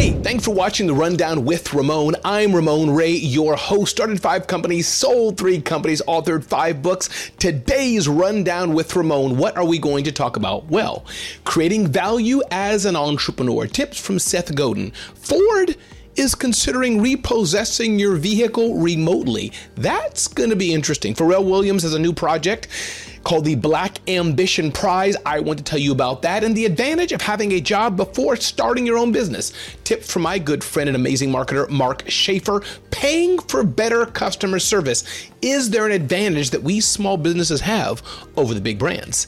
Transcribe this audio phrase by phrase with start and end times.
[0.00, 2.16] Hey, thanks for watching the Rundown with Ramon.
[2.24, 3.90] I'm Ramon Ray, your host.
[3.90, 7.30] Started five companies, sold three companies, authored five books.
[7.38, 10.64] Today's Rundown with Ramon, what are we going to talk about?
[10.68, 11.04] Well,
[11.44, 13.66] creating value as an entrepreneur.
[13.66, 14.92] Tips from Seth Godin.
[15.16, 15.76] Ford
[16.16, 19.52] is considering repossessing your vehicle remotely.
[19.74, 21.12] That's going to be interesting.
[21.12, 22.68] Pharrell Williams has a new project
[23.24, 25.16] called the Black Ambition Prize.
[25.26, 28.36] I want to tell you about that and the advantage of having a job before
[28.36, 29.52] starting your own business.
[29.84, 32.62] Tips from my good friend and amazing marketer, Mark Schaefer.
[32.90, 35.28] Paying for better customer service.
[35.42, 38.02] Is there an advantage that we small businesses have
[38.36, 39.26] over the big brands?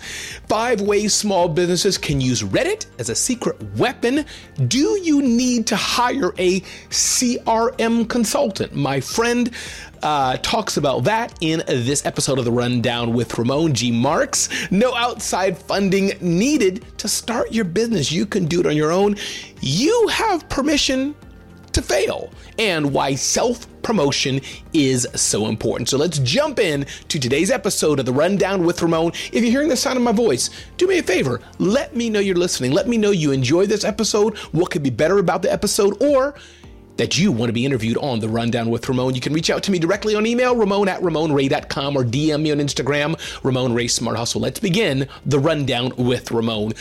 [0.49, 4.27] Five ways small businesses can use Reddit as a secret weapon.
[4.69, 8.75] Do you need to hire a CRM consultant?
[8.75, 9.51] My friend
[10.02, 14.48] uh, talks about that in this episode of the Rundown with Ramon Gene Marks.
[14.70, 18.11] No outside funding needed to start your business.
[18.11, 19.17] You can do it on your own.
[19.61, 21.14] You have permission
[21.72, 24.41] to fail and why self promotion
[24.72, 25.89] is so important.
[25.89, 29.12] So let's jump in to today's episode of the Rundown with Ramon.
[29.33, 31.41] If you're hearing the sound of my voice, do me a favor.
[31.59, 32.72] Let me know you're listening.
[32.72, 36.34] Let me know you enjoy this episode, what could be better about the episode, or
[36.97, 39.62] that you want to be interviewed on the Rundown with Ramon, you can reach out
[39.65, 43.89] to me directly on email, ramon at ramonray.com, or DM me on Instagram, Ramon Ray
[43.89, 44.41] Smart Hustle.
[44.41, 46.75] Let's begin the Rundown with Ramon.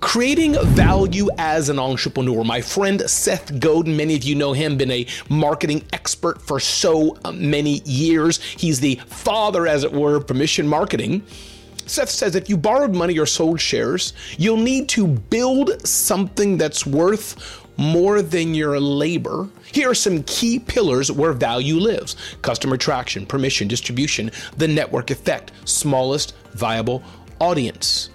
[0.00, 2.44] Creating value as an entrepreneur.
[2.44, 7.16] My friend Seth Godin, many of you know him, been a marketing expert for so
[7.34, 8.40] many years.
[8.40, 11.24] He's the father, as it were, of permission marketing.
[11.88, 16.86] Seth says if you borrowed money or sold shares, you'll need to build something that's
[16.86, 19.48] worth more than your labor.
[19.72, 25.52] Here are some key pillars where value lives customer traction, permission, distribution, the network effect,
[25.64, 27.02] smallest viable
[27.40, 28.10] audience.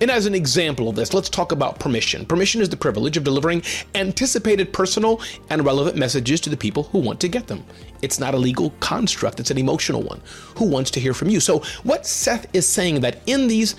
[0.00, 2.26] And as an example of this, let's talk about permission.
[2.26, 3.62] Permission is the privilege of delivering
[3.94, 7.64] anticipated personal and relevant messages to the people who want to get them.
[8.02, 10.20] It's not a legal construct, it's an emotional one.
[10.56, 11.40] Who wants to hear from you?
[11.40, 13.74] So, what Seth is saying that in these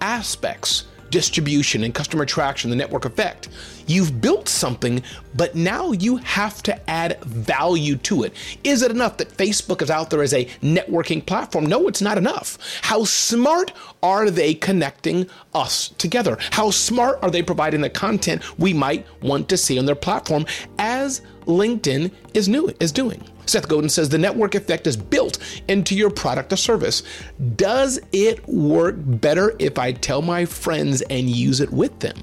[0.00, 3.48] aspects, distribution and customer traction, the network effect.
[3.86, 5.02] You've built something,
[5.34, 8.34] but now you have to add value to it.
[8.62, 11.66] Is it enough that Facebook is out there as a networking platform?
[11.66, 12.58] No, it's not enough.
[12.82, 13.72] How smart
[14.02, 16.38] are they connecting us together?
[16.52, 20.46] How smart are they providing the content we might want to see on their platform
[20.78, 23.24] as LinkedIn is new is doing?
[23.50, 25.38] Seth Godin says the network effect is built
[25.68, 27.02] into your product or service.
[27.56, 32.16] Does it work better if I tell my friends and use it with them?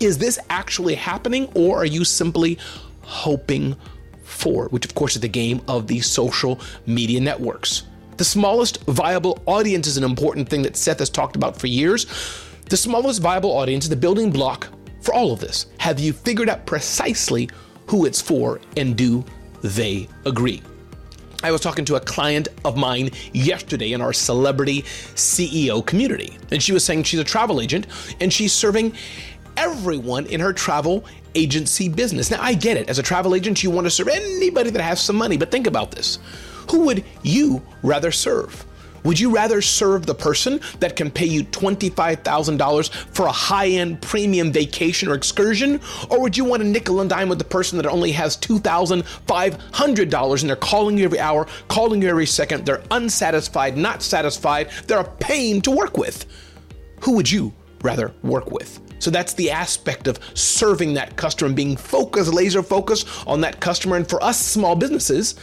[0.00, 2.58] Is this actually happening, or are you simply
[3.02, 3.76] hoping
[4.22, 4.72] for it?
[4.72, 7.84] Which, of course, is the game of the social media networks.
[8.16, 12.06] The smallest viable audience is an important thing that Seth has talked about for years.
[12.68, 14.68] The smallest viable audience is the building block
[15.02, 15.66] for all of this.
[15.78, 17.50] Have you figured out precisely
[17.86, 19.24] who it's for, and do
[19.62, 20.62] they agree?
[21.42, 26.62] I was talking to a client of mine yesterday in our celebrity CEO community, and
[26.62, 27.86] she was saying she's a travel agent
[28.20, 28.94] and she's serving
[29.56, 32.30] everyone in her travel agency business.
[32.30, 32.90] Now, I get it.
[32.90, 35.66] As a travel agent, you want to serve anybody that has some money, but think
[35.66, 36.18] about this.
[36.70, 38.66] Who would you rather serve?
[39.04, 44.02] Would you rather serve the person that can pay you $25,000 for a high end
[44.02, 45.80] premium vacation or excursion?
[46.08, 50.40] Or would you want to nickel and dime with the person that only has $2,500
[50.40, 52.66] and they're calling you every hour, calling you every second?
[52.66, 56.26] They're unsatisfied, not satisfied, they're a pain to work with.
[57.02, 57.52] Who would you
[57.82, 58.80] rather work with?
[58.98, 63.60] So that's the aspect of serving that customer and being focused, laser focused on that
[63.60, 63.96] customer.
[63.96, 65.36] And for us small businesses,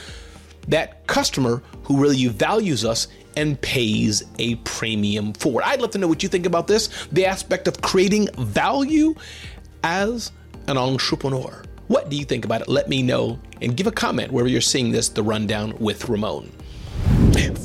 [0.67, 5.67] that customer who really values us and pays a premium for it.
[5.67, 9.15] I'd love to know what you think about this the aspect of creating value
[9.83, 10.31] as
[10.67, 11.63] an entrepreneur.
[11.87, 12.67] What do you think about it?
[12.67, 16.51] Let me know and give a comment wherever you're seeing this, The Rundown with Ramon.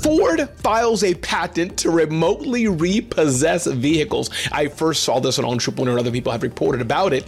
[0.02, 4.30] Ford files a patent to remotely repossess vehicles.
[4.52, 7.26] I first saw this on Entrepreneur, and other people have reported about it.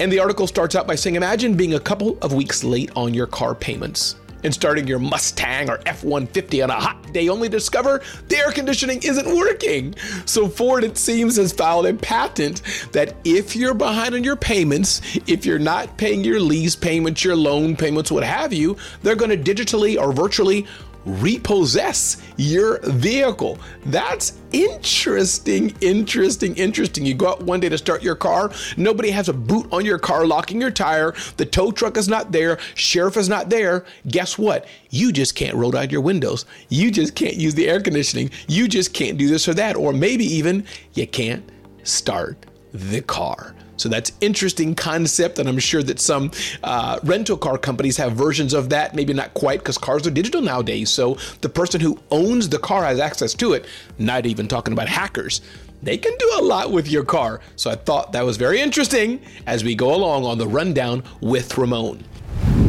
[0.00, 3.14] And the article starts out by saying Imagine being a couple of weeks late on
[3.14, 7.48] your car payments and starting your Mustang or F 150 on a hot day only
[7.48, 9.94] to discover the air conditioning isn't working.
[10.26, 15.00] So, Ford, it seems, has filed a patent that if you're behind on your payments,
[15.26, 19.30] if you're not paying your lease payments, your loan payments, what have you, they're going
[19.30, 20.66] to digitally or virtually
[21.04, 23.58] repossess your vehicle.
[23.86, 27.06] That's interesting, interesting, interesting.
[27.06, 29.98] You go out one day to start your car, nobody has a boot on your
[29.98, 33.84] car locking your tire, the tow truck is not there, sheriff is not there.
[34.08, 34.66] Guess what?
[34.90, 36.44] You just can't roll down your windows.
[36.68, 38.30] You just can't use the air conditioning.
[38.48, 39.76] You just can't do this or that.
[39.76, 40.64] Or maybe even
[40.94, 41.48] you can't
[41.84, 43.54] start the car.
[43.80, 46.30] So that's interesting concept, and I'm sure that some
[46.62, 48.94] uh, rental car companies have versions of that.
[48.94, 50.90] Maybe not quite because cars are digital nowadays.
[50.90, 53.64] So the person who owns the car has access to it.
[53.98, 55.40] Not even talking about hackers.
[55.82, 57.40] They can do a lot with your car.
[57.56, 61.56] So I thought that was very interesting as we go along on the rundown with
[61.56, 62.04] Ramon.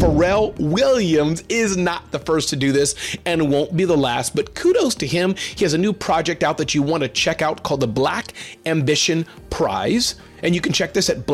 [0.02, 4.56] Pharrell Williams is not the first to do this and won't be the last, but
[4.56, 5.36] kudos to him.
[5.36, 8.34] He has a new project out that you want to check out called the Black
[8.66, 9.28] Ambition
[9.62, 10.16] Prize.
[10.42, 11.28] And you can check this at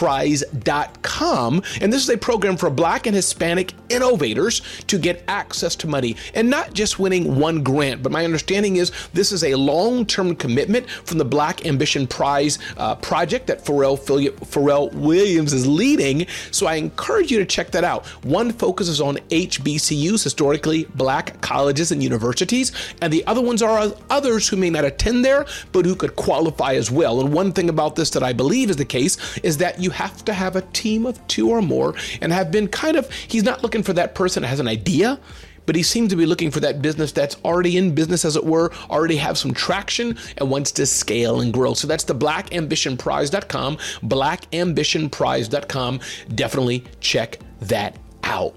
[0.00, 1.62] blackambitionprize.com.
[1.80, 6.16] And this is a program for black and Hispanic innovators to get access to money
[6.34, 8.02] and not just winning one grant.
[8.02, 12.58] But my understanding is this is a long term commitment from the Black Ambition Prize
[12.76, 16.26] uh, project that Pharrell, Pharrell Williams is leading.
[16.50, 18.06] So I encourage you to check that out.
[18.24, 24.48] One focuses on HBCUs, historically black colleges and universities, and the other ones are others
[24.48, 27.20] who may not attend there, but who could qualify as well.
[27.20, 30.24] And one thing about this that I believe is the case is that you have
[30.24, 33.62] to have a team of two or more and have been kind of, he's not
[33.62, 35.18] looking for that person that has an idea
[35.66, 38.44] but he seems to be looking for that business that's already in business, as it
[38.44, 41.74] were, already have some traction and wants to scale and grow.
[41.74, 46.00] So that's the blackambitionprize.com, blackambitionprize.com.
[46.34, 48.56] Definitely check that out.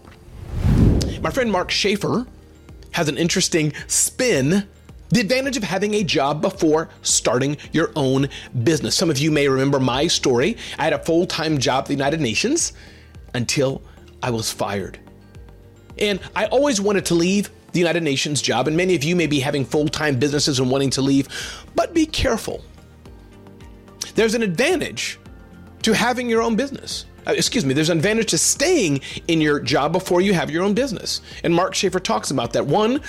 [1.22, 2.26] My friend Mark Schaefer
[2.94, 4.68] has an interesting spin
[5.13, 8.30] the advantage of having a job before starting your own
[8.63, 8.95] business.
[8.95, 10.57] Some of you may remember my story.
[10.80, 12.74] I had a full time job at the United Nations
[13.36, 13.83] until
[14.24, 15.00] I was fired.
[16.00, 19.27] And I always wanted to leave the United Nations job, and many of you may
[19.27, 21.27] be having full time businesses and wanting to leave,
[21.75, 22.63] but be careful.
[24.15, 25.19] There's an advantage
[25.83, 27.06] to having your own business.
[27.27, 30.63] Uh, excuse me, there's an advantage to staying in your job before you have your
[30.63, 31.21] own business.
[31.44, 32.65] And Mark Schaefer talks about that.
[32.65, 33.01] One,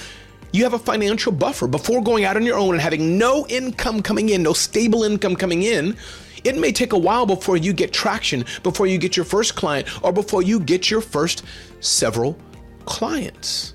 [0.55, 4.01] you have a financial buffer before going out on your own and having no income
[4.01, 5.97] coming in, no stable income coming in.
[6.45, 9.89] It may take a while before you get traction, before you get your first client,
[10.05, 11.43] or before you get your first
[11.81, 12.39] several
[12.85, 13.75] clients.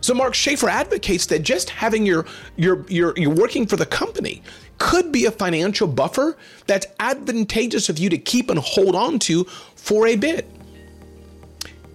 [0.00, 2.26] So Mark Schaefer advocates that just having your
[2.56, 4.42] your your working for the company
[4.78, 9.44] could be a financial buffer that's advantageous of you to keep and hold on to
[9.76, 10.50] for a bit.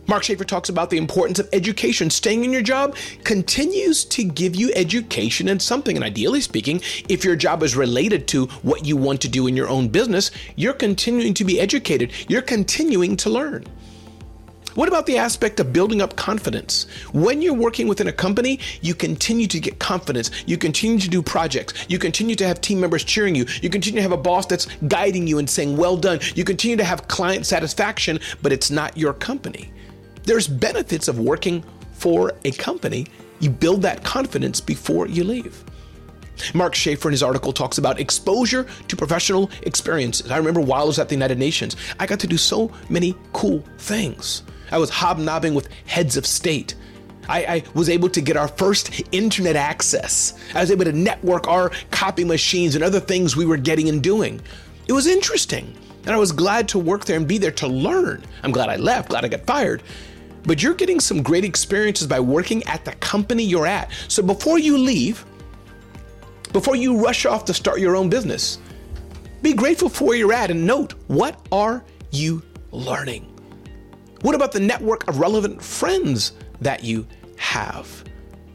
[0.07, 2.09] Mark Schaefer talks about the importance of education.
[2.09, 2.95] Staying in your job
[3.25, 5.97] continues to give you education and something.
[5.97, 9.57] And ideally speaking, if your job is related to what you want to do in
[9.57, 12.13] your own business, you're continuing to be educated.
[12.29, 13.65] You're continuing to learn.
[14.75, 16.85] What about the aspect of building up confidence?
[17.11, 20.31] When you're working within a company, you continue to get confidence.
[20.45, 21.85] You continue to do projects.
[21.89, 23.45] You continue to have team members cheering you.
[23.61, 26.19] You continue to have a boss that's guiding you and saying, well done.
[26.35, 29.73] You continue to have client satisfaction, but it's not your company.
[30.27, 31.63] There's benefits of working
[31.93, 33.07] for a company.
[33.39, 35.63] You build that confidence before you leave.
[36.53, 40.29] Mark Schaefer in his article talks about exposure to professional experiences.
[40.29, 43.15] I remember while I was at the United Nations, I got to do so many
[43.31, 44.43] cool things.
[44.69, 46.75] I was hobnobbing with heads of state.
[47.29, 50.37] I, I, was able to get our first internet access.
[50.53, 54.03] I was able to network our copy machines and other things we were getting and
[54.03, 54.41] doing.
[54.89, 55.73] It was interesting.
[56.05, 58.23] And I was glad to work there and be there to learn.
[58.43, 59.83] I'm glad I left, glad I got fired
[60.47, 63.91] but you're getting some great experiences by working at the company you're at.
[64.07, 65.23] So before you leave,
[66.53, 68.57] before you rush off to start your own business,
[69.41, 73.33] be grateful for where you're at and note what are you learning?
[74.21, 76.31] What about the network of relevant friends
[76.61, 77.05] that you
[77.37, 78.03] have?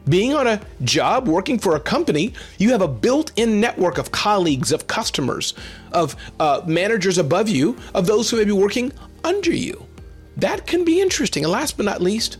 [0.09, 4.11] Being on a job, working for a company, you have a built in network of
[4.11, 5.53] colleagues, of customers,
[5.93, 8.91] of uh, managers above you, of those who may be working
[9.23, 9.87] under you.
[10.37, 11.43] That can be interesting.
[11.43, 12.37] And last but not least,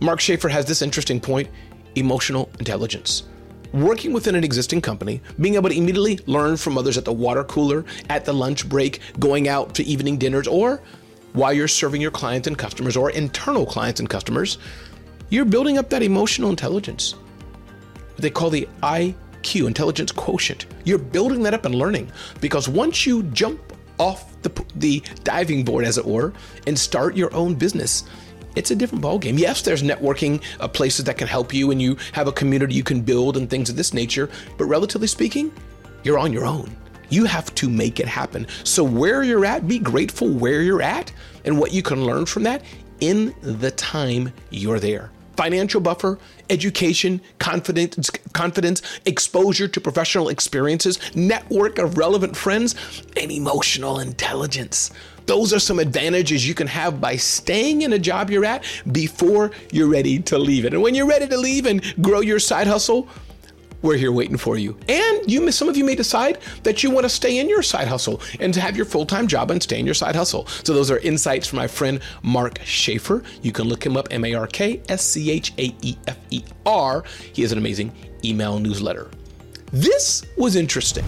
[0.00, 1.48] Mark Schaefer has this interesting point
[1.94, 3.24] emotional intelligence.
[3.72, 7.44] Working within an existing company, being able to immediately learn from others at the water
[7.44, 10.80] cooler, at the lunch break, going out to evening dinners, or
[11.32, 14.58] while you're serving your clients and customers or internal clients and customers,
[15.30, 17.12] you're building up that emotional intelligence.
[17.12, 20.66] What they call the IQ, intelligence quotient.
[20.84, 25.84] You're building that up and learning because once you jump off the, the diving board,
[25.84, 26.32] as it were,
[26.66, 28.04] and start your own business.
[28.56, 29.38] It's a different ballgame.
[29.38, 32.84] Yes, there's networking uh, places that can help you, and you have a community you
[32.84, 34.30] can build and things of this nature.
[34.56, 35.52] But relatively speaking,
[36.04, 36.76] you're on your own.
[37.08, 38.46] You have to make it happen.
[38.64, 41.12] So, where you're at, be grateful where you're at
[41.44, 42.62] and what you can learn from that
[43.00, 46.18] in the time you're there financial buffer,
[46.50, 52.74] education, confidence, confidence, exposure to professional experiences, network of relevant friends,
[53.16, 54.90] and emotional intelligence.
[55.26, 59.52] Those are some advantages you can have by staying in a job you're at before
[59.72, 60.74] you're ready to leave it.
[60.74, 63.08] And when you're ready to leave and grow your side hustle,
[63.84, 64.76] we're here waiting for you.
[64.88, 67.86] And you, some of you may decide that you want to stay in your side
[67.86, 70.46] hustle and to have your full time job and stay in your side hustle.
[70.46, 73.22] So those are insights from my friend Mark Schaefer.
[73.42, 76.16] You can look him up, M A R K S C H A E F
[76.30, 77.04] E R.
[77.34, 77.92] He has an amazing
[78.24, 79.10] email newsletter.
[79.70, 81.04] This was interesting.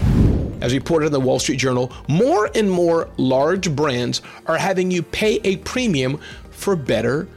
[0.61, 5.01] As reported in the Wall Street Journal, more and more large brands are having you
[5.01, 6.19] pay a premium
[6.51, 7.27] for better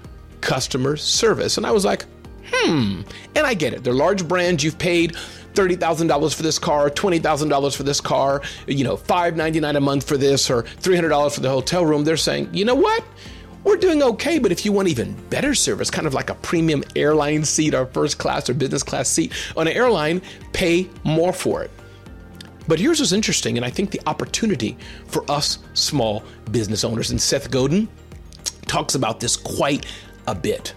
[0.43, 1.57] customer service.
[1.57, 2.05] And I was like,
[2.52, 3.02] hmm.
[3.35, 3.85] And I get it.
[3.85, 4.62] They're large brands.
[4.64, 5.16] You've paid
[5.54, 10.50] $30,000 for this car, $20,000 for this car, you know, 599 a month for this
[10.50, 12.04] or $300 for the hotel room.
[12.04, 13.04] They're saying, you know what?
[13.62, 16.83] We're doing okay, but if you want even better service, kind of like a premium
[16.97, 21.62] airline seat or first class or business class seat on an airline, pay more for
[21.62, 21.71] it.
[22.66, 24.78] But here's what's interesting, and I think the opportunity
[25.09, 27.88] for us small business owners, and Seth Godin
[28.66, 29.85] talks about this quite
[30.26, 30.75] a bit.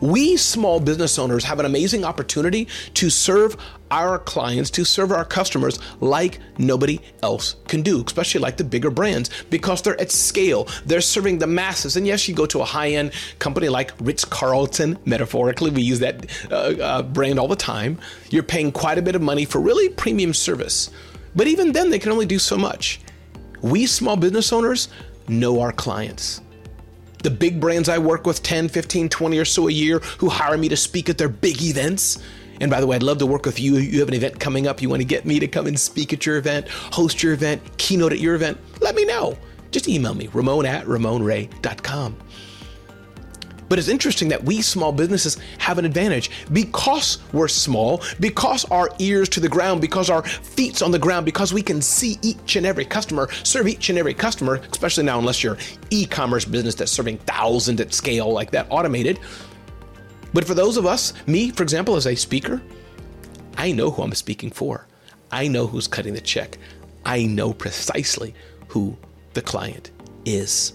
[0.00, 3.56] We small business owners have an amazing opportunity to serve
[3.90, 8.90] our clients, to serve our customers like nobody else can do, especially like the bigger
[8.90, 10.68] brands, because they're at scale.
[10.84, 11.96] They're serving the masses.
[11.96, 16.00] And yes, you go to a high end company like Ritz Carlton, metaphorically, we use
[16.00, 17.98] that uh, uh, brand all the time.
[18.30, 20.90] You're paying quite a bit of money for really premium service.
[21.34, 23.00] But even then, they can only do so much.
[23.62, 24.88] We small business owners
[25.28, 26.40] know our clients
[27.22, 30.56] the big brands I work with 10, 15, 20 or so a year who hire
[30.56, 32.22] me to speak at their big events.
[32.60, 33.76] And by the way, I'd love to work with you.
[33.76, 34.80] You have an event coming up.
[34.80, 37.60] You want to get me to come and speak at your event, host your event,
[37.78, 38.58] keynote at your event.
[38.80, 39.36] Let me know.
[39.70, 42.16] Just email me, ramon at ramonray.com.
[43.68, 48.90] But it's interesting that we small businesses have an advantage because we're small, because our
[48.98, 52.56] ears to the ground, because our feet's on the ground, because we can see each
[52.56, 55.58] and every customer, serve each and every customer, especially now, unless you're
[55.90, 59.18] e-commerce business that's serving thousands at scale like that, automated.
[60.32, 62.62] But for those of us, me, for example, as a speaker,
[63.56, 64.86] I know who I'm speaking for.
[65.32, 66.58] I know who's cutting the check.
[67.04, 68.34] I know precisely
[68.68, 68.96] who
[69.32, 69.90] the client
[70.24, 70.74] is.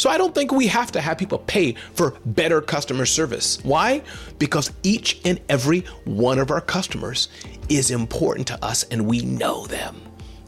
[0.00, 3.62] So I don't think we have to have people pay for better customer service.
[3.64, 4.00] Why?
[4.38, 7.28] Because each and every one of our customers
[7.68, 10.00] is important to us and we know them.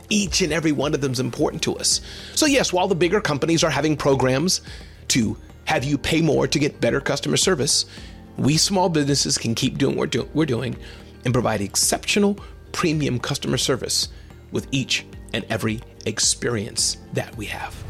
[0.08, 2.00] Each and every one of them is important to us.
[2.34, 4.62] So, yes, while the bigger companies are having programs
[5.08, 7.84] to have you pay more to get better customer service,
[8.38, 10.78] we small businesses can keep doing what we're, doing
[11.26, 12.38] and provide exceptional
[12.72, 14.08] premium customer service
[14.50, 15.04] with each
[15.34, 17.84] and every experience that we have.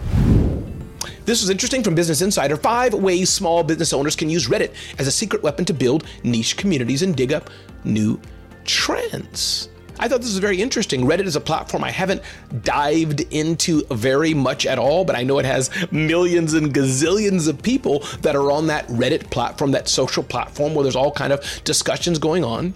[1.24, 2.56] This was interesting from Business Insider.
[2.56, 6.56] Five ways small business owners can use Reddit as a secret weapon to build niche
[6.56, 7.48] communities and dig up
[7.84, 8.20] new
[8.64, 9.68] trends.
[10.00, 11.02] I thought this was very interesting.
[11.02, 12.22] Reddit is a platform I haven't
[12.64, 17.62] dived into very much at all, but I know it has millions and gazillions of
[17.62, 21.62] people that are on that Reddit platform, that social platform where there's all kind of
[21.62, 22.74] discussions going on.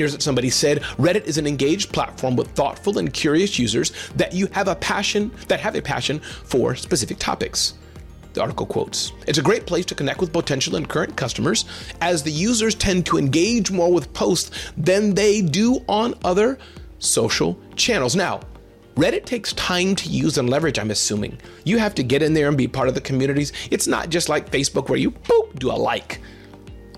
[0.00, 4.32] Here's what somebody said Reddit is an engaged platform with thoughtful and curious users that
[4.32, 7.74] you have a passion, that have a passion for specific topics.
[8.32, 11.66] The article quotes It's a great place to connect with potential and current customers
[12.00, 16.58] as the users tend to engage more with posts than they do on other
[16.98, 18.16] social channels.
[18.16, 18.40] Now,
[18.96, 21.38] Reddit takes time to use and leverage, I'm assuming.
[21.64, 23.52] You have to get in there and be part of the communities.
[23.70, 26.20] It's not just like Facebook where you boop, do a like.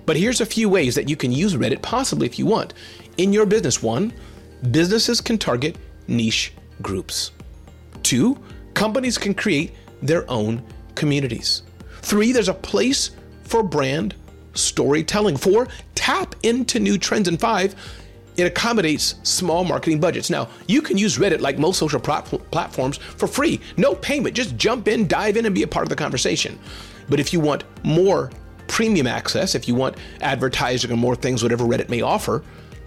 [0.07, 2.75] But here's a few ways that you can use Reddit, possibly if you want,
[3.17, 3.83] in your business.
[3.83, 4.13] One,
[4.71, 5.77] businesses can target
[6.09, 7.33] niche groups.
[8.03, 8.39] Two,
[8.75, 10.63] companies can create their own
[10.95, 11.63] communities.
[12.03, 13.13] Three, there's a place
[13.45, 14.15] for brand
[14.53, 15.37] storytelling.
[15.37, 17.29] Four, tap into new trends.
[17.29, 17.75] And five,
[18.37, 20.29] it accommodates small marketing budgets.
[20.29, 24.35] Now, you can use Reddit like most social platforms for free, no payment.
[24.35, 26.59] Just jump in, dive in, and be a part of the conversation.
[27.09, 28.31] But if you want more
[28.67, 32.43] premium access, if you want advertising or more things, whatever Reddit may offer,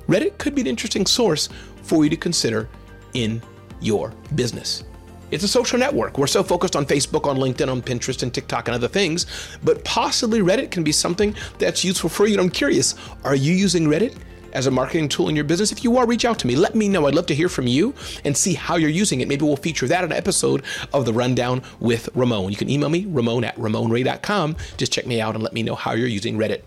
[0.08, 1.50] Reddit could be an interesting source
[1.84, 2.68] for you to consider
[3.14, 3.42] in
[3.82, 4.84] your business.
[5.30, 6.18] It's a social network.
[6.18, 9.26] We're so focused on Facebook, on LinkedIn, on Pinterest, and TikTok and other things,
[9.64, 12.34] but possibly Reddit can be something that's useful for you.
[12.34, 14.16] And I'm curious, are you using Reddit?
[14.54, 15.72] As a marketing tool in your business?
[15.72, 16.56] If you are, reach out to me.
[16.56, 17.08] Let me know.
[17.08, 19.28] I'd love to hear from you and see how you're using it.
[19.28, 20.64] Maybe we'll feature that in an episode
[20.94, 22.52] of the Rundown with Ramon.
[22.52, 24.56] You can email me, ramon at ramonray.com.
[24.78, 26.62] Just check me out and let me know how you're using Reddit.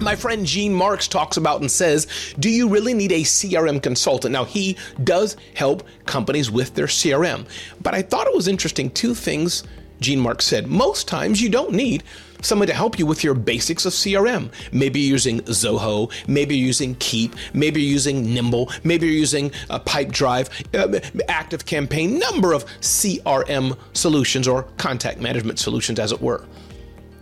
[0.00, 2.06] My friend Gene Marks talks about and says,
[2.38, 4.32] Do you really need a CRM consultant?
[4.32, 7.46] Now, he does help companies with their CRM,
[7.82, 8.90] but I thought it was interesting.
[8.90, 9.64] Two things
[10.00, 10.66] Gene Marks said.
[10.66, 12.02] Most times you don't need
[12.42, 14.50] someone to help you with your basics of CRM.
[14.72, 19.52] Maybe you're using Zoho, maybe you're using Keap, maybe you're using Nimble, maybe you're using
[19.70, 26.20] a Pipedrive, uh, Active Campaign, number of CRM solutions or contact management solutions, as it
[26.20, 26.44] were.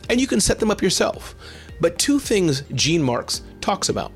[0.08, 1.34] And you can set them up yourself.
[1.80, 4.12] But two things Gene Marks talks about.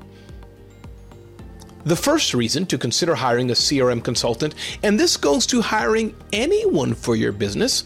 [1.85, 4.53] The first reason to consider hiring a CRM consultant,
[4.83, 7.83] and this goes to hiring anyone for your business,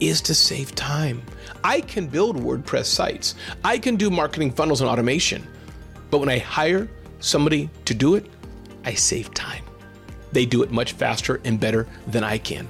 [0.00, 1.22] is to save time.
[1.64, 5.46] I can build WordPress sites, I can do marketing funnels and automation,
[6.10, 6.88] but when I hire
[7.20, 8.26] somebody to do it,
[8.84, 9.64] I save time.
[10.32, 12.68] They do it much faster and better than I can.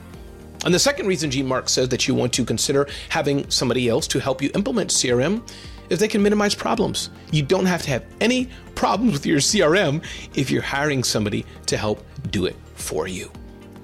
[0.65, 4.07] And the second reason Gene Mark says that you want to consider having somebody else
[4.09, 5.43] to help you implement CRM
[5.91, 7.11] is they can minimize problems.
[7.33, 11.77] You don't have to have any problems with your CRM if you're hiring somebody to
[11.77, 13.31] help do it for you.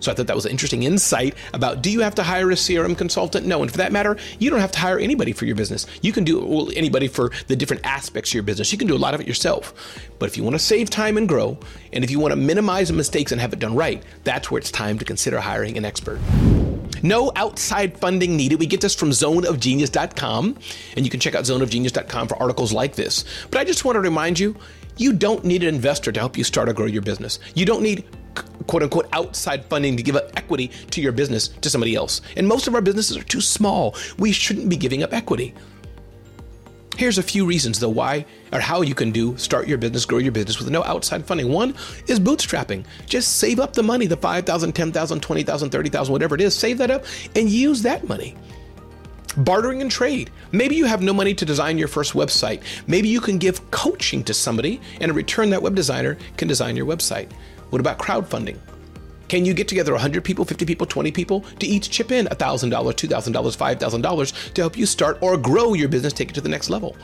[0.00, 2.54] So I thought that was an interesting insight about do you have to hire a
[2.54, 3.46] CRM consultant?
[3.46, 3.62] No.
[3.62, 5.86] And for that matter, you don't have to hire anybody for your business.
[6.02, 8.72] You can do well, anybody for the different aspects of your business.
[8.72, 9.74] You can do a lot of it yourself.
[10.18, 11.58] But if you want to save time and grow,
[11.92, 14.58] and if you want to minimize the mistakes and have it done right, that's where
[14.58, 16.20] it's time to consider hiring an expert.
[17.02, 18.58] No outside funding needed.
[18.58, 20.58] We get this from zoneofgenius.com,
[20.96, 23.24] and you can check out zoneofgenius.com for articles like this.
[23.50, 24.56] But I just want to remind you
[24.96, 27.38] you don't need an investor to help you start or grow your business.
[27.54, 28.04] You don't need
[28.66, 32.20] quote unquote outside funding to give up equity to your business to somebody else.
[32.36, 33.96] And most of our businesses are too small.
[34.18, 35.54] We shouldn't be giving up equity.
[36.98, 40.18] Here's a few reasons though why or how you can do start your business, grow
[40.18, 41.52] your business with no outside funding.
[41.52, 41.76] One
[42.08, 42.84] is bootstrapping.
[43.06, 46.90] Just save up the money, the 5,000, 10,000, 20,000, 30,000, whatever it is, save that
[46.90, 47.04] up
[47.36, 48.36] and use that money.
[49.36, 50.32] Bartering and trade.
[50.50, 52.62] Maybe you have no money to design your first website.
[52.88, 56.74] Maybe you can give coaching to somebody and in return that web designer can design
[56.76, 57.30] your website.
[57.70, 58.58] What about crowdfunding?
[59.28, 62.70] Can you get together 100 people, 50 people, 20 people to each chip in $1,000,
[62.70, 66.70] $2,000, $5,000 to help you start or grow your business, take it to the next
[66.70, 66.96] level?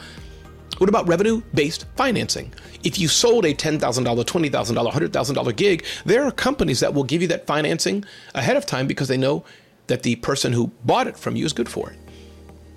[0.78, 2.52] What about revenue based financing?
[2.82, 7.28] If you sold a $10,000, $20,000, $100,000 gig, there are companies that will give you
[7.28, 8.04] that financing
[8.34, 9.44] ahead of time because they know
[9.86, 11.98] that the person who bought it from you is good for it.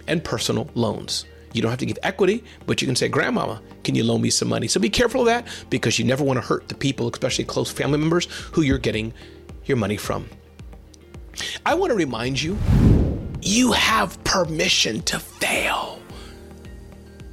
[0.08, 1.25] And personal loans.
[1.57, 4.29] You don't have to give equity, but you can say, Grandmama, can you loan me
[4.29, 4.67] some money?
[4.67, 7.71] So be careful of that because you never want to hurt the people, especially close
[7.71, 9.12] family members, who you're getting
[9.65, 10.29] your money from.
[11.65, 12.58] I want to remind you
[13.41, 15.99] you have permission to fail.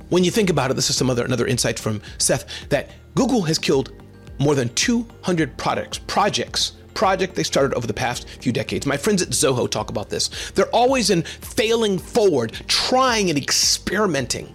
[0.08, 3.42] When you think about it, this is some other another insight from Seth that Google
[3.42, 3.92] has killed
[4.38, 8.86] more than 200 products, projects, project they started over the past few decades.
[8.86, 10.50] My friends at Zoho talk about this.
[10.52, 14.54] They're always in failing forward, trying and experimenting.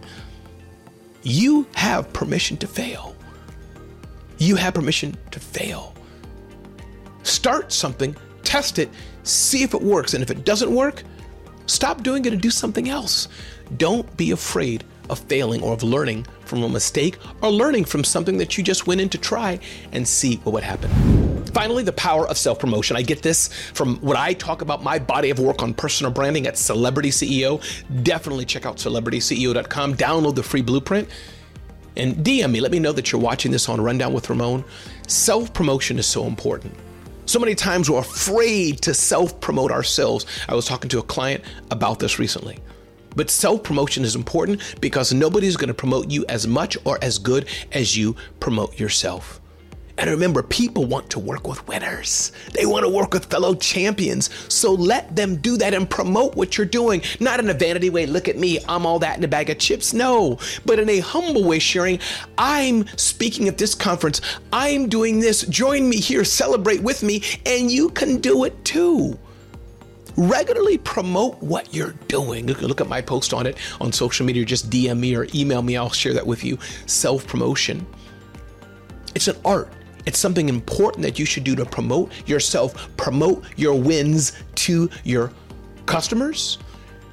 [1.24, 3.16] You have permission to fail.
[4.38, 5.94] You have permission to fail
[7.30, 8.90] start something, test it,
[9.24, 10.14] see if it works.
[10.14, 11.04] And if it doesn't work,
[11.68, 13.28] stop doing it and do something else.
[13.78, 18.38] Don't be afraid of failing or of learning from a mistake or learning from something
[18.38, 19.60] that you just went in to try
[19.92, 21.19] and see what would happen.
[21.54, 22.96] Finally, the power of self promotion.
[22.96, 26.48] I get this from what I talk about my body of work on personal branding
[26.48, 27.62] at Celebrity CEO.
[28.04, 31.10] Definitely check out celebrityceo.com, download the free blueprint,
[31.96, 32.62] and DM me.
[32.62, 34.64] Let me know that you're watching this on Rundown with Ramon.
[35.08, 36.74] Self promotion is so important.
[37.26, 40.26] So many times we're afraid to self promote ourselves.
[40.48, 42.60] I was talking to a client about this recently.
[43.16, 47.18] But self promotion is important because nobody's going to promote you as much or as
[47.18, 49.42] good as you promote yourself.
[50.00, 52.32] And remember, people want to work with winners.
[52.54, 54.30] They want to work with fellow champions.
[54.48, 57.02] So let them do that and promote what you're doing.
[57.20, 59.60] Not in a vanity way, look at me, I'm all that in a bag of
[59.60, 59.94] chips.
[59.94, 62.00] No, but in a humble way, sharing,
[62.38, 64.22] I'm speaking at this conference.
[64.54, 65.42] I'm doing this.
[65.42, 69.20] Join me here, celebrate with me, and you can do it too
[70.18, 72.46] regularly promote what you're doing.
[72.46, 75.62] Look, look, at my post on it on social media, just DM me or email
[75.62, 76.58] me, I'll share that with you.
[76.88, 77.86] Self promotion.
[79.16, 79.72] It's an art.
[80.06, 85.32] It's something important that you should do to promote yourself, promote your wins to your
[85.86, 86.58] customers,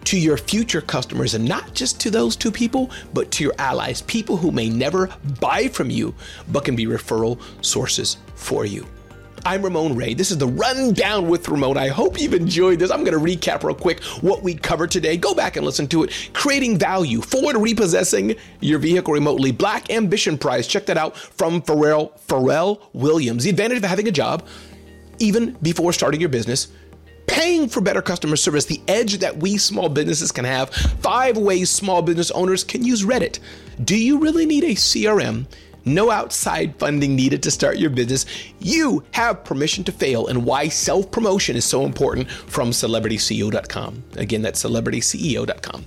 [0.04, 4.02] to your future customers, and not just to those two people, but to your allies,
[4.02, 5.08] people who may never
[5.40, 6.14] buy from you,
[6.48, 8.86] but can be referral sources for you.
[9.46, 10.12] I'm Ramon Ray.
[10.12, 11.78] This is the Rundown with Ramon.
[11.78, 12.90] I hope you've enjoyed this.
[12.90, 15.16] I'm going to recap real quick what we covered today.
[15.16, 16.30] Go back and listen to it.
[16.32, 19.52] Creating value, Ford repossessing your vehicle remotely.
[19.52, 20.66] Black Ambition Prize.
[20.66, 23.44] Check that out from Pharrell, Pharrell Williams.
[23.44, 24.44] The advantage of having a job,
[25.20, 26.66] even before starting your business
[27.28, 30.70] paying for better customer service, the edge that we small businesses can have.
[30.70, 33.40] Five ways small business owners can use Reddit.
[33.84, 35.46] Do you really need a CRM?
[35.86, 38.26] No outside funding needed to start your business.
[38.58, 44.02] You have permission to fail and why self promotion is so important from celebrityceo.com.
[44.16, 45.84] Again, that's celebrityceo.com.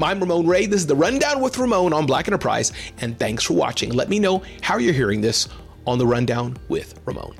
[0.00, 0.66] I'm Ramon Ray.
[0.66, 3.92] This is the Rundown with Ramon on Black Enterprise, and thanks for watching.
[3.92, 5.48] Let me know how you're hearing this
[5.86, 7.34] on the Rundown with Ramon.